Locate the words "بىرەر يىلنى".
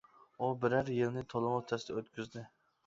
0.63-1.25